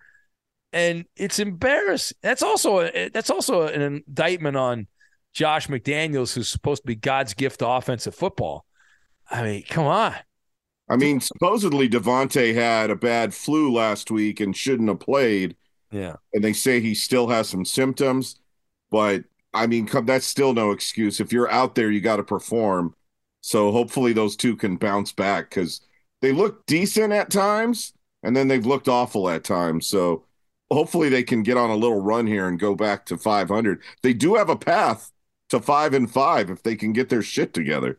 [0.73, 2.17] and it's embarrassing.
[2.23, 4.87] That's also a, eh, that's also an indictment on
[5.35, 8.65] Josh McDaniels, who's supposed to be God's gift to offensive football.
[9.29, 10.15] I mean, come on.
[10.89, 15.57] I mean, supposedly Davante had a bad flu last week and shouldn't have played.
[15.91, 16.17] Yeah.
[16.33, 18.41] And they say he still has some symptoms,
[18.91, 21.19] but I mean, that's still no excuse.
[21.19, 22.95] If you're out there, you got to perform.
[23.41, 25.81] So hopefully those two can bounce back because
[26.21, 29.87] they look decent at times and then they've looked awful at times.
[29.87, 30.25] So
[30.71, 33.81] hopefully they can get on a little run here and go back to 500.
[34.03, 35.13] They do have a path
[35.49, 37.99] to five and five if they can get their shit together.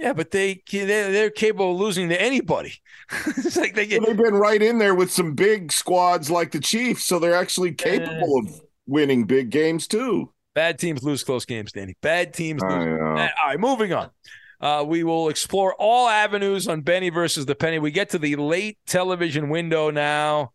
[0.00, 2.72] Yeah, but they they're capable of losing to anybody.
[3.26, 6.52] it's like they get, well, they've been right in there with some big squads like
[6.52, 10.32] the Chiefs, so they're actually capable uh, of winning big games too.
[10.54, 11.96] Bad teams lose close games, Danny.
[12.00, 12.72] Bad teams lose.
[12.72, 14.10] All right, moving on.
[14.58, 17.78] Uh, we will explore all avenues on Benny versus the Penny.
[17.78, 20.52] We get to the late television window now,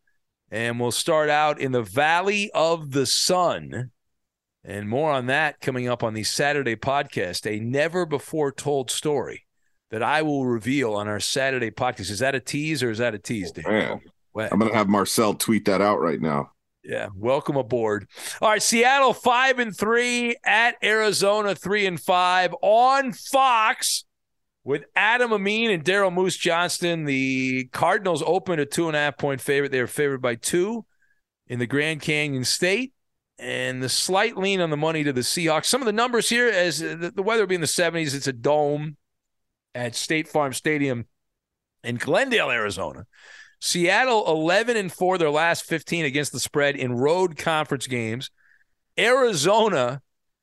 [0.50, 3.92] and we'll start out in the Valley of the Sun.
[4.68, 9.46] And more on that coming up on the Saturday podcast, a never before told story
[9.92, 12.10] that I will reveal on our Saturday podcast.
[12.10, 13.66] Is that a tease or is that a tease, Dan?
[13.68, 14.00] Oh,
[14.34, 16.52] man, I'm going to have Marcel tweet that out right now.
[16.84, 18.08] Yeah, welcome aboard.
[18.42, 24.04] All right, Seattle five and three at Arizona three and five on Fox
[24.64, 27.06] with Adam Amin and Daryl Moose Johnston.
[27.06, 29.72] The Cardinals opened a two and a half point favorite.
[29.72, 30.86] They were favored by two
[31.48, 32.94] in the Grand Canyon State
[33.38, 35.66] and the slight lean on the money to the Seahawks.
[35.66, 38.34] Some of the numbers here, as the, the weather being in the 70s, it's a
[38.34, 38.98] dome
[39.74, 41.06] at State Farm Stadium
[41.84, 43.06] in Glendale, Arizona.
[43.60, 48.30] Seattle 11 and 4 their last 15 against the spread in road conference games.
[48.98, 50.02] Arizona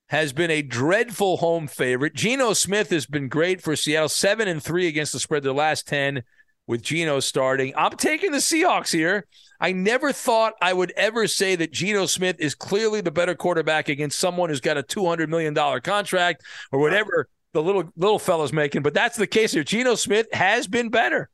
[0.09, 2.15] has been a dreadful home favorite.
[2.15, 5.87] Geno Smith has been great for Seattle, 7 and 3 against the spread their last
[5.89, 6.23] 10
[6.67, 7.73] with Geno starting.
[7.77, 9.27] I'm taking the Seahawks here.
[9.61, 13.89] I never thought I would ever say that Geno Smith is clearly the better quarterback
[13.89, 18.83] against someone who's got a $200 million contract or whatever the little little fella's making,
[18.83, 19.63] but that's the case here.
[19.63, 21.29] Geno Smith has been better.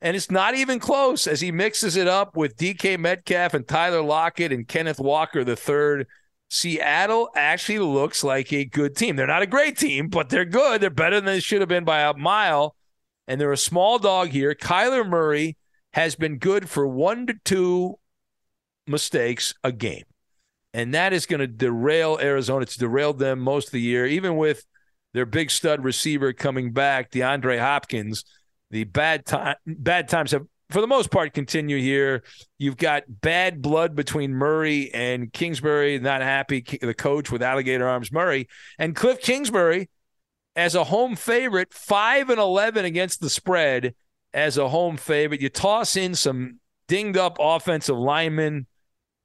[0.00, 4.02] And it's not even close as he mixes it up with DK Metcalf and Tyler
[4.02, 6.06] Lockett and Kenneth Walker the third.
[6.50, 9.16] Seattle actually looks like a good team.
[9.16, 10.80] They're not a great team, but they're good.
[10.80, 12.76] They're better than they should have been by a mile
[13.26, 14.54] and they're a small dog here.
[14.54, 15.56] Kyler Murray
[15.92, 17.98] has been good for one to two
[18.86, 20.04] mistakes a game.
[20.72, 22.62] And that is going to derail Arizona.
[22.62, 24.64] It's derailed them most of the year, even with
[25.12, 28.24] their big stud receiver coming back, DeAndre Hopkins.
[28.70, 32.24] The bad time, bad times have, for the most part, continue here.
[32.58, 36.00] You've got bad blood between Murray and Kingsbury.
[36.00, 39.88] Not happy, the coach with alligator arms, Murray and Cliff Kingsbury
[40.56, 43.94] as a home favorite, five and eleven against the spread
[44.32, 45.40] as a home favorite.
[45.40, 48.66] You toss in some dinged up offensive linemen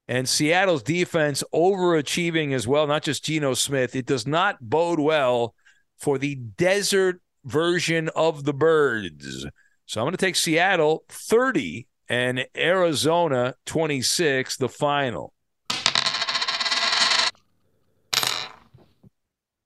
[0.07, 3.95] and Seattle's defense overachieving as well, not just Geno Smith.
[3.95, 5.53] It does not bode well
[5.97, 9.45] for the desert version of the birds.
[9.85, 15.33] So I'm going to take Seattle 30 and Arizona 26, the final.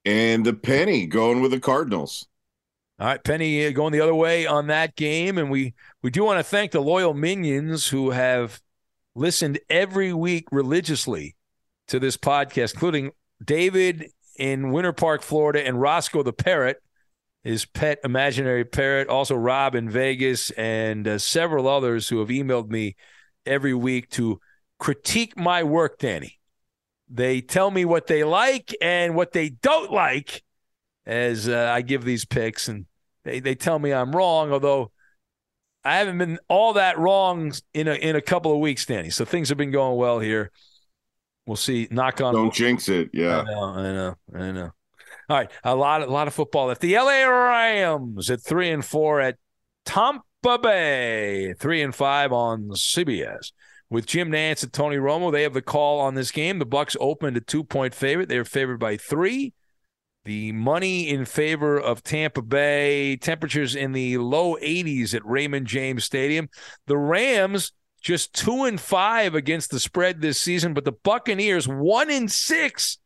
[0.06, 2.28] And the penny going with the Cardinals.
[3.00, 5.74] All right, Penny uh, going the other way on that game, and we
[6.04, 8.62] we do want to thank the loyal minions who have
[9.16, 11.36] listened every week religiously
[11.88, 13.12] to this podcast, including
[13.44, 16.84] David in Winter Park, Florida, and Roscoe the parrot,
[17.44, 19.10] his pet imaginary parrot.
[19.10, 22.96] Also, Rob in Vegas, and uh, several others who have emailed me
[23.46, 24.40] every week to
[24.78, 26.40] critique my work, Danny.
[27.10, 30.44] They tell me what they like and what they don't like
[31.06, 32.86] as uh, I give these picks, and
[33.24, 34.92] they, they tell me I'm wrong, although
[35.84, 39.10] I haven't been all that wrong in a in a couple of weeks, Danny.
[39.10, 40.52] So things have been going well here.
[41.46, 41.88] We'll see.
[41.92, 42.34] Knock on.
[42.34, 43.10] Don't jinx it.
[43.14, 43.42] Yeah.
[43.42, 43.64] I know.
[43.64, 44.16] I know.
[44.34, 44.72] I know.
[45.30, 45.52] All right.
[45.64, 46.02] A lot.
[46.02, 46.80] A lot of football left.
[46.82, 49.36] The LA Rams at three and four at
[49.86, 53.52] Tampa Bay, three and five on CBS.
[53.94, 56.58] With Jim Nantz and Tony Romo, they have the call on this game.
[56.58, 58.28] The Bucks opened a two point favorite.
[58.28, 59.54] They are favored by three.
[60.26, 66.06] The money in favor of Tampa Bay, temperatures in the low 80s at Raymond James
[66.06, 66.50] Stadium.
[66.88, 67.72] The Rams
[68.02, 72.98] just 2 and 5 against the spread this season, but the Buccaneers 1 and 6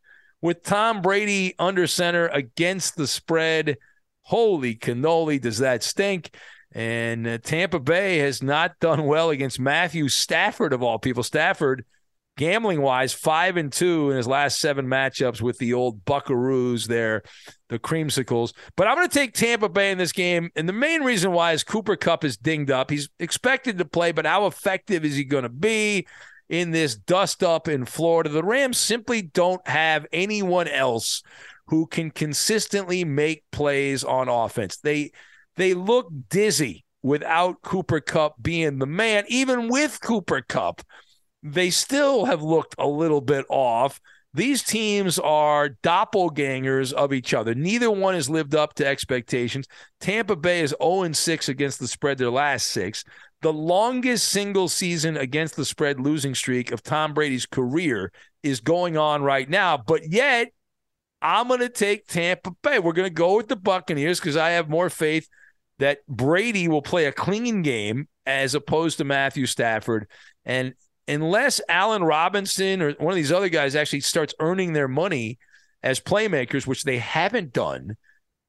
[0.42, 3.76] with Tom Brady under center against the spread.
[4.22, 6.34] Holy cannoli, does that stink?
[6.74, 11.24] And uh, Tampa Bay has not done well against Matthew Stafford of all people.
[11.24, 11.86] Stafford
[12.38, 17.24] gambling wise, five and two in his last seven matchups with the old Buckaroos there,
[17.70, 18.54] the creamsicles.
[18.78, 20.50] But I'm going to take Tampa Bay in this game.
[20.56, 22.92] And the main reason why is Cooper Kupp is dinged up.
[22.92, 26.08] He's expected to play, but how effective is he going to be
[26.48, 28.30] in this dust up in Florida?
[28.30, 31.24] The Rams simply don't have anyone else
[31.68, 34.78] who can consistently make plays on offense.
[34.78, 35.12] They
[35.58, 40.82] they look dizzy without Cooper Kupp being the man, even with Cooper Kupp,
[41.44, 44.00] they still have looked a little bit off.
[44.34, 47.56] These teams are doppelgangers of each other.
[47.56, 49.68] Neither one has lived up to expectations.
[50.00, 53.04] Tampa Bay is 0 6 against the spread their last six.
[53.42, 58.12] The longest single season against the spread losing streak of Tom Brady's career
[58.44, 59.78] is going on right now.
[59.78, 60.50] But yet,
[61.22, 62.80] I'm going to take Tampa Bay.
[62.80, 65.28] We're going to go with the Buccaneers because I have more faith
[65.80, 70.08] that Brady will play a clean game as opposed to Matthew Stafford.
[70.46, 70.74] And
[71.08, 75.40] unless Allen Robinson or one of these other guys actually starts earning their money
[75.84, 77.96] as playmakers, which they haven't done,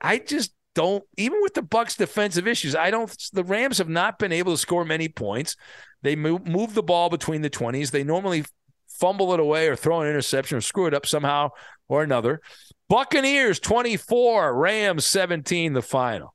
[0.01, 1.05] I just don't.
[1.17, 3.15] Even with the Bucks defensive issues, I don't.
[3.33, 5.57] The Rams have not been able to score many points.
[6.03, 7.91] They move, move the ball between the twenties.
[7.91, 8.45] They normally
[8.89, 11.51] fumble it away or throw an interception or screw it up somehow
[11.89, 12.41] or another.
[12.89, 16.35] Buccaneers 24, Rams 17, the final.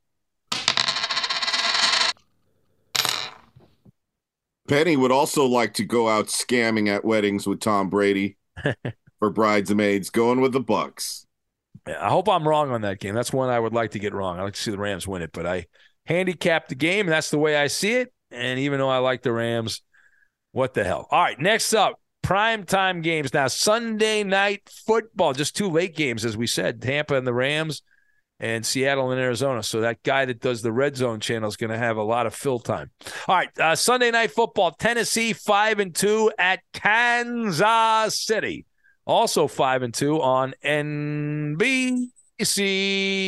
[4.68, 8.38] Penny would also like to go out scamming at weddings with Tom Brady
[9.20, 11.26] for bridesmaids, going with the Bucks.
[11.86, 13.14] I hope I'm wrong on that game.
[13.14, 14.40] That's one I would like to get wrong.
[14.40, 15.66] I like to see the Rams win it, but I
[16.06, 18.14] handicapped the game, and that's the way I see it.
[18.32, 19.82] And even though I like the Rams,
[20.54, 21.08] what the hell?
[21.12, 23.34] All right, next up, prime time games.
[23.34, 27.82] Now, Sunday night football, just two late games, as we said, Tampa and the Rams
[28.44, 29.64] and Seattle and Arizona.
[29.64, 32.28] So that guy that does the red zone channel is going to have a lot
[32.28, 32.92] of fill time.
[33.26, 38.66] All right, uh, Sunday night football, Tennessee five and two at Kansas City,
[39.06, 42.10] also five and two on NBC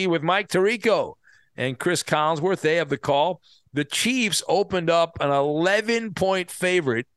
[0.10, 1.14] with Mike Tirico
[1.56, 2.60] and Chris Collinsworth.
[2.60, 3.40] They have the call.
[3.72, 7.08] The Chiefs opened up an 11 point favorite.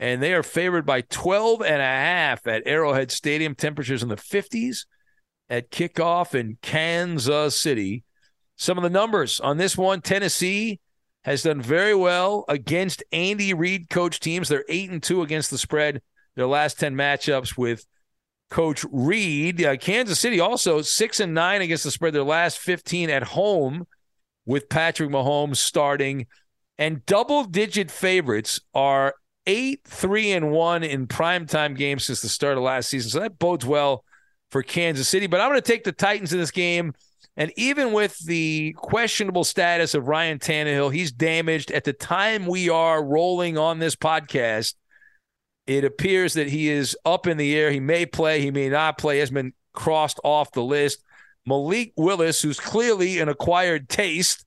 [0.00, 3.56] And they are favored by 12 and a half at Arrowhead Stadium.
[3.56, 4.84] Temperatures in the 50s
[5.50, 8.04] at kickoff in Kansas City.
[8.56, 10.80] Some of the numbers on this one Tennessee
[11.24, 14.48] has done very well against Andy Reid coach teams.
[14.48, 16.02] They're 8 and 2 against the spread.
[16.36, 17.84] Their last 10 matchups with
[18.50, 19.64] Coach Reid.
[19.64, 22.14] Uh, Kansas City also 6 and 9 against the spread.
[22.14, 23.86] Their last 15 at home
[24.46, 26.26] with Patrick Mahomes starting.
[26.78, 29.14] And double digit favorites are
[29.46, 33.10] eight, three, and one in primetime games since the start of last season.
[33.10, 34.04] So that bodes well
[34.50, 35.26] for Kansas City.
[35.26, 36.94] But I'm going to take the Titans in this game.
[37.36, 41.70] And even with the questionable status of Ryan Tannehill, he's damaged.
[41.70, 44.74] At the time we are rolling on this podcast,
[45.68, 47.70] it appears that he is up in the air.
[47.70, 51.04] He may play, he may not play, has been crossed off the list.
[51.46, 54.44] Malik Willis, who's clearly an acquired taste,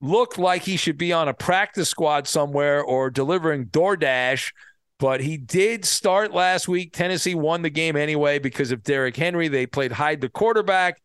[0.00, 4.52] looked like he should be on a practice squad somewhere or delivering DoorDash,
[4.98, 6.92] but he did start last week.
[6.92, 9.48] Tennessee won the game anyway because of Derrick Henry.
[9.48, 11.00] They played hide the quarterback.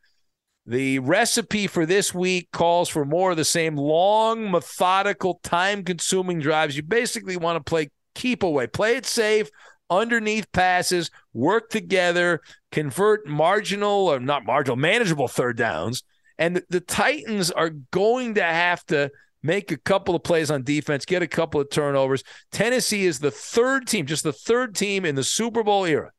[0.65, 6.39] The recipe for this week calls for more of the same long, methodical, time consuming
[6.39, 6.75] drives.
[6.75, 9.49] You basically want to play keep away, play it safe,
[9.89, 12.41] underneath passes, work together,
[12.71, 16.03] convert marginal or not marginal, manageable third downs
[16.37, 19.11] and the, the Titans are going to have to
[19.43, 22.23] make a couple of plays on defense, get a couple of turnovers.
[22.51, 26.11] Tennessee is the third team, just the third team in the Super Bowl era.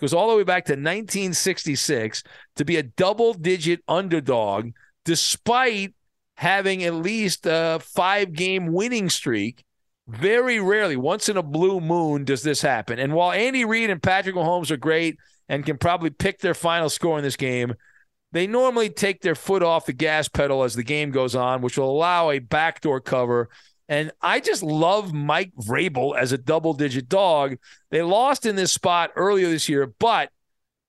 [0.00, 2.24] Goes all the way back to 1966
[2.56, 4.72] to be a double digit underdog
[5.04, 5.94] despite
[6.36, 9.62] having at least a five game winning streak.
[10.06, 12.98] Very rarely, once in a blue moon, does this happen.
[12.98, 15.16] And while Andy Reid and Patrick Mahomes are great
[15.48, 17.74] and can probably pick their final score in this game,
[18.34, 21.78] they normally take their foot off the gas pedal as the game goes on, which
[21.78, 23.48] will allow a backdoor cover.
[23.88, 27.58] And I just love Mike Vrabel as a double digit dog.
[27.92, 30.30] They lost in this spot earlier this year, but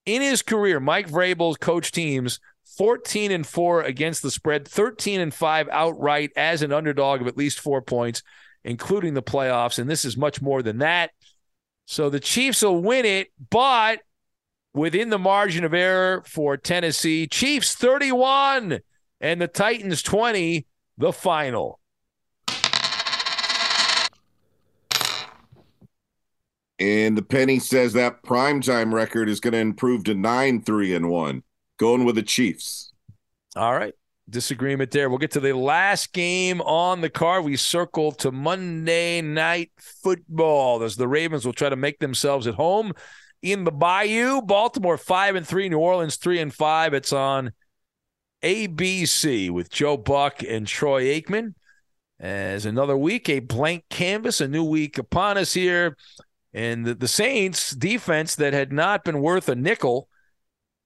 [0.07, 2.39] in his career, Mike Vrabel's coach teams
[2.79, 7.37] 14 and 4 against the spread, 13 and 5 outright as an underdog of at
[7.37, 8.23] least four points,
[8.63, 9.77] including the playoffs.
[9.77, 11.11] And this is much more than that.
[11.85, 13.99] So the Chiefs will win it, but
[14.75, 17.25] within the margin of error for Tennessee.
[17.27, 18.79] Chiefs 31
[19.21, 20.67] and the Titans 20,
[20.97, 21.79] the final.
[26.77, 31.09] And the penny says that primetime record is going to improve to 9 3 and
[31.09, 31.43] 1,
[31.77, 32.91] going with the Chiefs.
[33.55, 33.93] All right.
[34.29, 35.07] Disagreement there.
[35.07, 37.45] We'll get to the last game on the card.
[37.45, 42.55] We circle to Monday night football as the Ravens will try to make themselves at
[42.55, 42.91] home
[43.41, 44.41] in the Bayou.
[44.41, 46.93] Baltimore five and three, New Orleans three and five.
[46.93, 47.51] It's on
[48.43, 51.53] ABC with Joe Buck and Troy Aikman.
[52.19, 55.97] As another week, a blank canvas, a new week upon us here.
[56.53, 60.07] And the, the Saints defense that had not been worth a nickel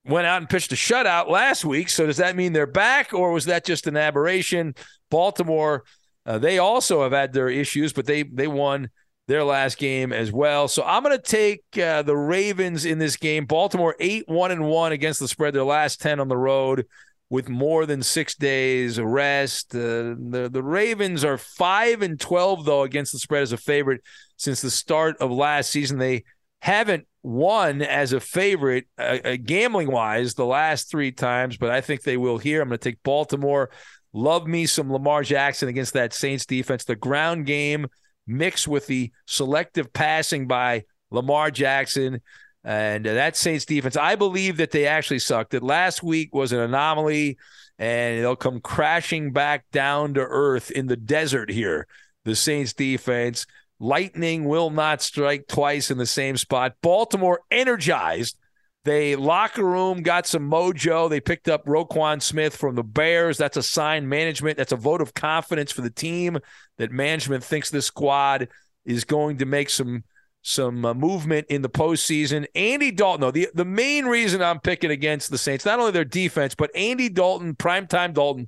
[0.05, 1.89] went out and pitched a shutout last week.
[1.89, 4.73] So does that mean they're back, or was that just an aberration?
[5.11, 5.83] Baltimore,
[6.25, 8.89] uh, they also have had their issues, but they they won
[9.29, 10.67] their last game as well.
[10.67, 13.45] So I'm going to take uh, the Ravens in this game.
[13.45, 16.87] Baltimore 8 1 and 1 against the spread, their last 10 on the road
[17.29, 19.75] with more than six days of rest.
[19.75, 24.01] Uh, the, the Ravens are 5 and 12, though, against the spread as a favorite
[24.37, 25.99] since the start of last season.
[25.99, 26.23] They
[26.63, 31.81] haven't won as a favorite, uh, uh gambling wise, the last three times, but I
[31.81, 32.63] think they will here.
[32.63, 33.69] I'm going to take Baltimore.
[34.11, 36.83] Love me some Lamar Jackson against that Saints defense.
[36.83, 37.85] The ground game
[38.29, 42.21] mixed with the selective passing by Lamar Jackson
[42.63, 43.95] and uh, that Saints defense.
[43.95, 45.51] I believe that they actually sucked.
[45.51, 47.37] That last week was an anomaly,
[47.77, 51.87] and they'll come crashing back down to earth in the desert here.
[52.25, 53.45] The Saints defense.
[53.79, 56.75] Lightning will not strike twice in the same spot.
[56.81, 58.37] Baltimore energized
[58.85, 61.09] they locker room got some mojo.
[61.09, 63.37] They picked up Roquan Smith from the Bears.
[63.37, 64.57] That's a sign management.
[64.57, 66.39] That's a vote of confidence for the team
[66.77, 68.47] that management thinks this squad
[68.85, 70.03] is going to make some
[70.41, 72.45] some uh, movement in the postseason.
[72.55, 76.05] Andy Dalton, though, the, the main reason I'm picking against the Saints, not only their
[76.05, 78.47] defense, but Andy Dalton, primetime Dalton,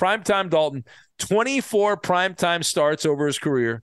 [0.00, 0.84] primetime Dalton,
[1.18, 3.82] 24 primetime starts over his career,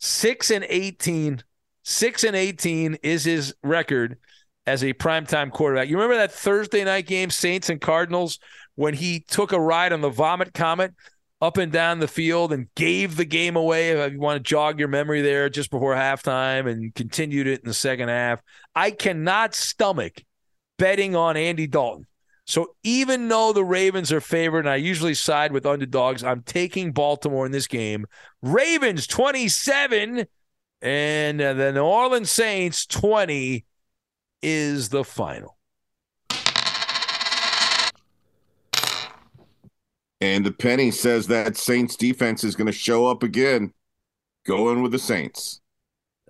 [0.00, 1.42] 6 and 18.
[1.84, 4.18] 6 and 18 is his record
[4.66, 5.88] as a primetime quarterback.
[5.88, 8.38] You remember that Thursday night game, Saints and Cardinals,
[8.74, 10.94] when he took a ride on the Vomit Comet
[11.40, 13.90] up and down the field and gave the game away?
[13.90, 17.68] If you want to jog your memory there just before halftime and continued it in
[17.68, 18.40] the second half.
[18.74, 20.22] I cannot stomach
[20.78, 22.06] betting on Andy Dalton.
[22.46, 26.92] So even though the Ravens are favored, and I usually side with underdogs, I'm taking
[26.92, 28.06] Baltimore in this game.
[28.40, 30.26] Ravens 27
[30.82, 33.64] and uh, the New Orleans Saints 20
[34.46, 35.56] is the final.
[40.20, 43.74] And the penny says that Saints defense is going to show up again,
[44.46, 45.60] going with the Saints.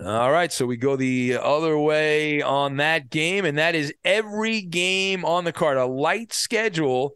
[0.03, 4.63] All right, so we go the other way on that game, and that is every
[4.63, 5.77] game on the card.
[5.77, 7.13] A light schedule.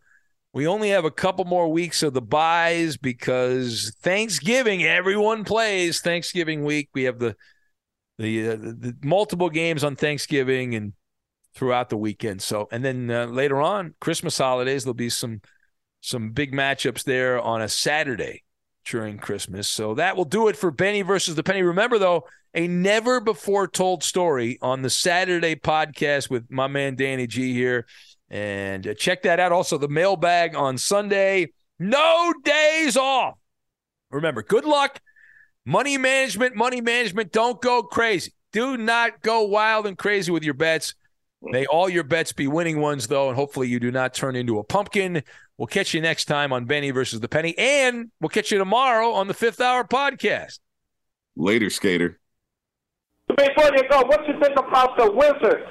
[0.53, 6.63] We only have a couple more weeks of the buys because Thanksgiving, everyone plays Thanksgiving
[6.65, 6.91] week.
[6.93, 7.37] We have the
[8.21, 10.93] the, uh, the, multiple games on Thanksgiving and
[11.55, 12.43] throughout the weekend.
[12.43, 15.41] So, and then uh, later on, Christmas holidays, there'll be some
[16.03, 18.43] some big matchups there on a Saturday
[18.87, 19.69] during Christmas.
[19.69, 21.63] So that will do it for Benny versus the Penny.
[21.63, 27.27] Remember, though, a never before told story on the Saturday podcast with my man Danny
[27.27, 27.87] G here.
[28.31, 29.53] And uh, check that out.
[29.53, 31.53] Also, the mailbag on Sunday.
[31.79, 33.35] No days off.
[34.11, 35.01] Remember, good luck.
[35.67, 37.33] Money management, money management.
[37.33, 38.33] Don't go crazy.
[38.53, 40.95] Do not go wild and crazy with your bets.
[41.43, 44.59] May all your bets be winning ones, though, and hopefully you do not turn into
[44.59, 45.23] a pumpkin.
[45.57, 49.13] We'll catch you next time on Benny versus the Penny, and we'll catch you tomorrow
[49.13, 50.59] on the Fifth Hour podcast.
[51.37, 52.19] Later, skater.
[53.29, 55.71] Before you go, what you think about the Wizards?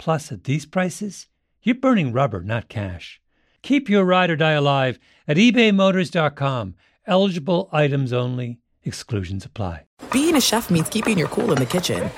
[0.00, 1.26] Plus, at these prices,
[1.62, 3.20] you're burning rubber, not cash.
[3.62, 4.98] Keep your ride or die alive
[5.28, 6.74] at ebaymotors.com.
[7.06, 9.84] Eligible items only, exclusions apply.
[10.10, 12.10] Being a chef means keeping your cool in the kitchen.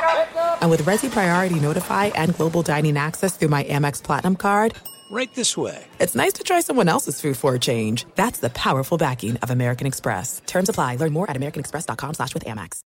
[0.60, 4.74] And with Resy Priority Notify and Global Dining Access through my Amex Platinum card,
[5.10, 5.84] right this way.
[5.98, 8.06] It's nice to try someone else's food for a change.
[8.14, 10.40] That's the powerful backing of American Express.
[10.46, 10.96] Terms apply.
[10.96, 12.80] Learn more at americanexpress.com slash with Amex.